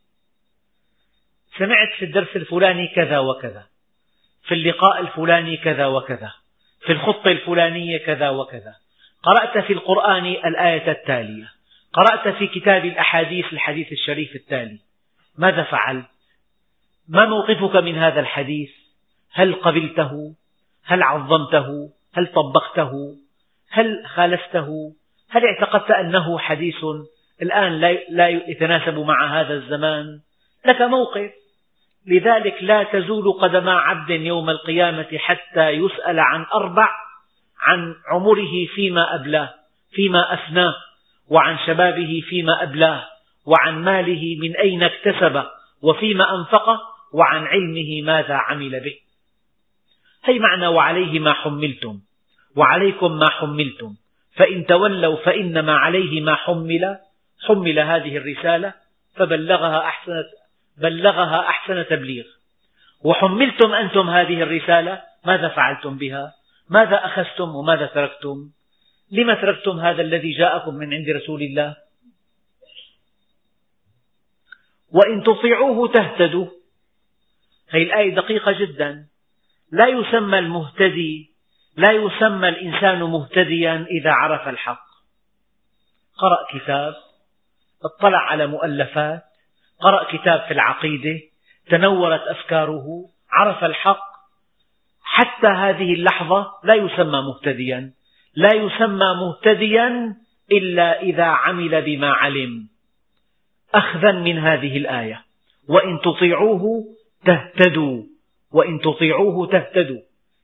[1.57, 3.67] سمعت في الدرس الفلاني كذا وكذا
[4.43, 6.33] في اللقاء الفلاني كذا وكذا
[6.85, 8.75] في الخطة الفلانية كذا وكذا.
[9.23, 11.51] قرأت في القرآن الآية التالية
[11.93, 14.79] قرأت في كتاب الأحاديث الحديث الشريف التالي
[15.37, 16.05] ماذا فعلت؟
[17.09, 18.69] ما موقفك من هذا الحديث؟
[19.33, 20.33] هل قبلته؟
[20.85, 23.15] هل عظمته؟ هل طبقته؟
[23.71, 24.93] هل خالفته؟
[25.29, 26.85] هل اعتقدت أنه حديث
[27.41, 30.19] الآن لا يتناسب مع هذا الزمان؟
[30.65, 31.31] لك موقف
[32.07, 36.89] لذلك لا تزول قدما عبد يوم القيامة حتى يسأل عن أربع
[37.61, 39.53] عن عمره فيما أبلاه
[39.91, 40.73] فيما أفناه
[41.29, 43.07] وعن شبابه فيما أبلاه
[43.45, 45.43] وعن ماله من أين اكتسب
[45.81, 46.79] وفيما أنفقه
[47.13, 48.95] وعن علمه ماذا عمل به.
[50.25, 51.99] هي معنى وعليه ما حملتم
[52.55, 53.95] وعليكم ما حملتم
[54.35, 56.97] فإن تولوا فإنما عليه ما حمل
[57.47, 58.73] حمل هذه الرسالة
[59.15, 60.23] فبلغها أحسن
[60.77, 62.25] بلغها أحسن تبليغ.
[63.03, 66.33] وحملتم أنتم هذه الرسالة ماذا فعلتم بها؟
[66.71, 68.49] ماذا أخذتم وماذا تركتم؟
[69.11, 71.75] لم تركتم هذا الذي جاءكم من عند رسول الله؟
[74.91, 76.47] وإن تطيعوه تهتدوا.
[77.69, 79.07] هذه الآية دقيقة جدا.
[79.71, 81.31] لا يسمى المهتدي
[81.77, 84.85] لا يسمى الإنسان مهتديا إذا عرف الحق.
[86.17, 86.93] قرأ كتاب
[87.83, 89.23] اطلع على مؤلفات
[89.79, 91.19] قرأ كتاب في العقيدة
[91.69, 94.10] تنورت أفكاره عرف الحق
[95.13, 97.91] حتى هذه اللحظة لا يسمى مهتديا.
[98.35, 100.15] لا يسمى مهتديا
[100.51, 102.67] إلا إذا عمل بما علم.
[103.75, 105.21] أخذا من هذه الآية.
[105.69, 106.83] وإن تطيعوه
[107.25, 108.03] تهتدوا.
[108.53, 110.01] وإن تطيعوه تهتدوا.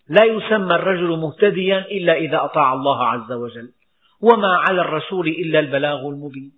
[0.09, 3.69] لا يسمى الرجل مهتديا إلا إذا أطاع الله عز وجل.
[4.21, 6.51] وما على الرسول إلا البلاغ المبين.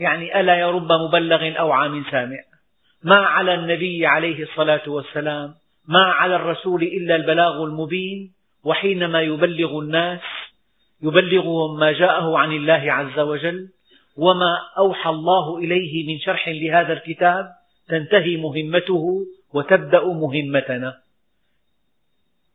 [0.00, 2.38] يعني ألا يا رب مبلغ أو عام سامع.
[3.04, 5.54] ما على النبي عليه الصلاة والسلام
[5.88, 8.32] ما على الرسول إلا البلاغ المبين
[8.64, 10.20] وحينما يبلغ الناس
[11.02, 13.68] يبلغهم ما جاءه عن الله عز وجل
[14.16, 17.46] وما أوحى الله إليه من شرح لهذا الكتاب
[17.88, 20.98] تنتهي مهمته وتبدأ مهمتنا.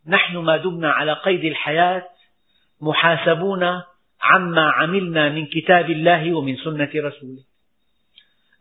[0.08, 2.04] نحن ما دمنا على قيد الحياة
[2.82, 3.64] محاسبون
[4.22, 7.44] عما عملنا من كتاب الله ومن سنة رسوله.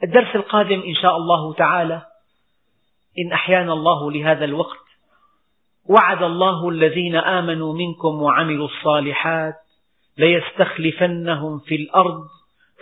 [0.05, 2.12] الدرس القادم إن شاء الله تعالى
[3.19, 4.83] إن أحيانا الله لهذا الوقت
[5.89, 9.55] وعد الله الذين آمنوا منكم وعملوا الصالحات
[10.19, 12.21] ليستخلفنهم في الأرض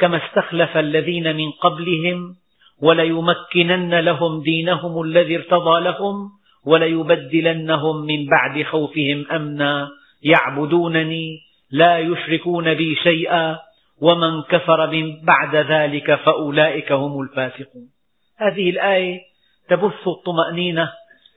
[0.01, 2.35] كما استخلف الذين من قبلهم
[2.83, 6.31] وليمكنن لهم دينهم الذي ارتضى لهم
[6.67, 9.89] وليبدلنهم من بعد خوفهم أمنا
[10.23, 11.39] يعبدونني
[11.71, 13.59] لا يشركون بي شيئا
[14.03, 17.89] ومن كفر من بعد ذلك فأولئك هم الفاسقون.
[18.37, 19.30] هذه الآية
[19.71, 20.93] تبث الطمأنينة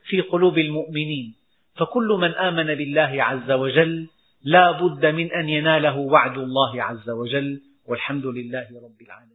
[0.08, 1.34] في قلوب المؤمنين.
[1.76, 4.08] فكل من آمن بالله عز وجل
[4.44, 9.33] لا بد من أن يناله وعد الله عز وجل والحمد لله رب العالمين.